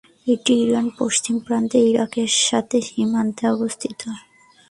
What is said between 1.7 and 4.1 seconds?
ইরাকের সাথে সীমান্তে অবস্থিত।